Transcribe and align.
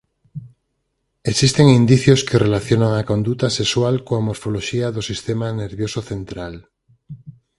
Existen 1.23 1.69
indicios 1.69 2.23
que 2.27 2.39
relacionan 2.45 2.93
a 2.95 3.07
conduta 3.11 3.47
sexual 3.59 3.95
coa 4.07 4.25
morfoloxía 4.27 4.87
do 4.95 5.01
sistema 5.09 5.47
nervioso 5.61 5.99
central. 6.11 6.55